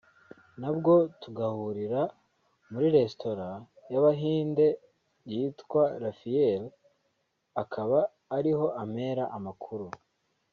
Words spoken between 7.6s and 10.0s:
akaba ari ho ampera amakuru